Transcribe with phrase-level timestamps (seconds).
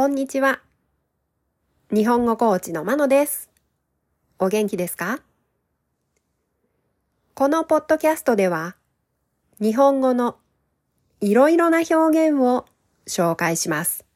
[0.00, 0.62] こんにちは。
[1.92, 3.50] 日本語コーチのまのです。
[4.38, 5.20] お元気ですか？
[7.34, 8.76] このポッドキャストでは、
[9.60, 10.38] 日本語の
[11.20, 12.64] いろいろな表現を
[13.06, 14.06] 紹介します。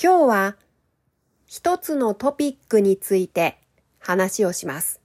[0.00, 0.56] 今日は
[1.44, 3.58] 一つのトピックについて
[3.98, 5.00] 話をします。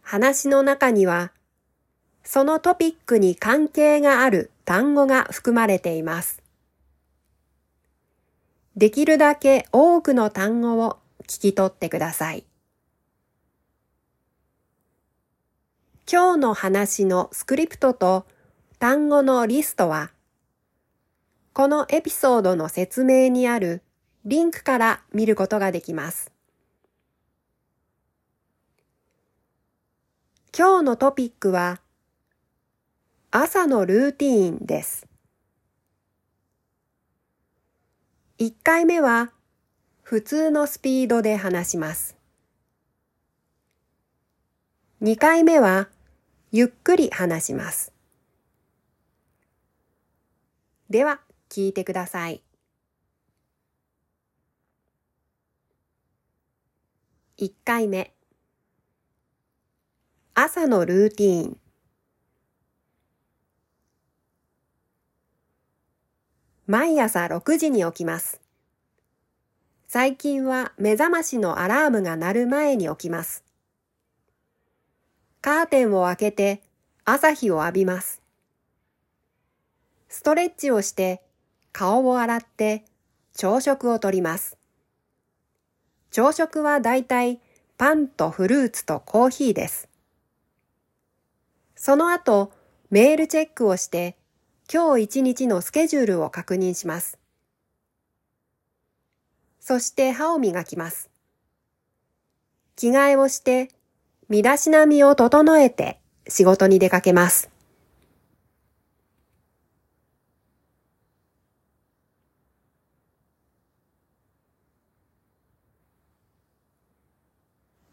[0.00, 1.32] 話の中には、
[2.22, 6.42] そのトピックに関係がある単語が含まれています。
[8.76, 12.44] できるだけ多くの単語を聞き取ってください。
[16.10, 18.26] 今日の話のスクリプトと
[18.78, 20.10] 単語のリストは、
[21.52, 23.82] このエピソードの説明にある
[24.24, 26.32] リンクから見ることができます。
[30.56, 31.80] 今日のトピックは、
[33.36, 35.08] 朝のルーティーンです。
[38.38, 39.32] 1回目は
[40.02, 42.16] 普通のスピードで話します。
[45.02, 45.88] 2回目は
[46.52, 47.92] ゆっくり話します。
[50.88, 52.40] では聞いてください。
[57.38, 58.14] 1回目
[60.34, 61.63] 朝のルーティーン
[66.66, 68.40] 毎朝6時に起きます。
[69.86, 73.44] 最近は目覚ましのアラームが鳴る前に起きます。
[75.42, 76.62] カーテンを開けて
[77.04, 78.22] 朝日を浴びます。
[80.08, 81.22] ストレッチをして
[81.72, 82.84] 顔を洗って
[83.36, 84.56] 朝食をとります。
[86.10, 87.40] 朝食はだいたい
[87.76, 89.88] パンとフルーツとコーヒーです。
[91.76, 92.52] その後、
[92.88, 94.16] メールチェックをして
[94.72, 97.18] 今日一日のスケジュールを確認します。
[99.60, 101.10] そして歯を磨きます。
[102.76, 103.68] 着替えをして、
[104.28, 107.50] 身だしなみを整えて仕事に出かけます。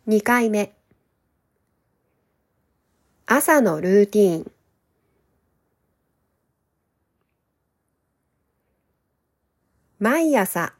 [0.08, 0.74] 2回目
[3.28, 4.52] 朝のルーティーン
[10.04, 10.74] 毎朝。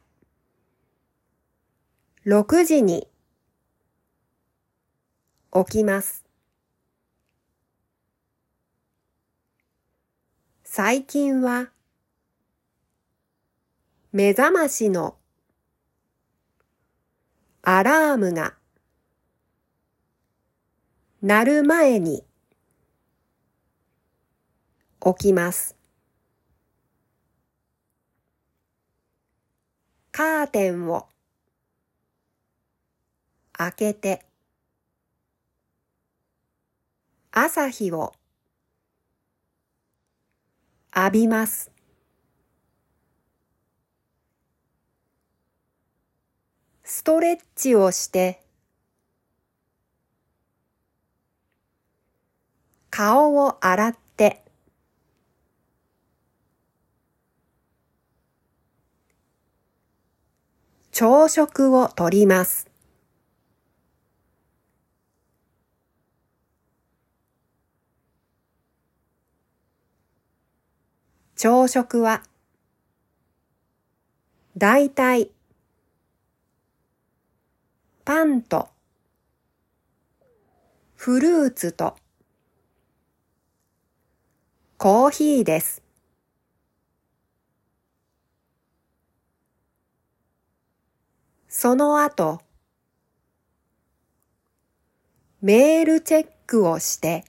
[2.26, 3.06] 6時に。
[5.52, 6.24] 起きます。
[10.64, 11.70] 最近は。
[14.10, 15.14] 目覚ましの。
[17.62, 18.54] アラームが。
[21.22, 22.24] 鳴る前に。
[25.00, 25.81] 起きます。
[30.14, 31.06] カーテンを
[33.54, 34.26] 開けて
[37.30, 38.12] 朝日を
[40.94, 41.70] 浴びます。
[46.84, 48.42] ストレッチをして
[52.90, 54.11] 顔を洗って
[60.94, 62.68] 朝食をとります。
[71.34, 72.22] 朝食は、
[74.58, 75.30] だいたい、
[78.04, 78.68] パンと、
[80.94, 81.96] フルーツと、
[84.76, 85.81] コーヒーです。
[91.54, 92.40] その後、
[95.42, 97.26] メールチェックをして、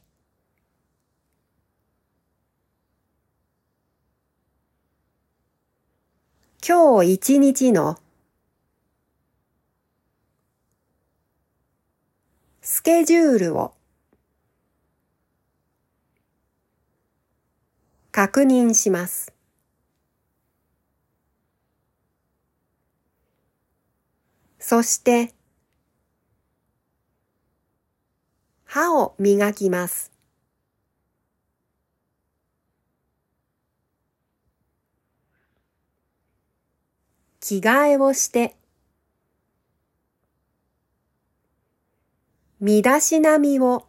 [6.65, 7.99] 今日一日の
[12.61, 13.73] スケジュールを
[18.13, 19.32] 確認します。
[24.65, 25.33] そして、
[28.63, 30.09] 歯を磨きます。
[37.41, 38.55] 着替えをして、
[42.61, 43.85] 身だしなみを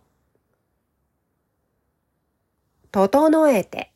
[2.91, 3.93] 整えて、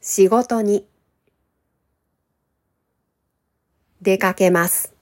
[0.00, 0.88] 仕事に
[4.08, 4.94] 出かけます。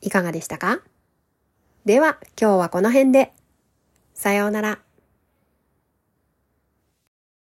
[0.00, 0.80] いかがでしたか？
[1.84, 3.34] では今日はこの辺で。
[4.14, 4.87] さようなら。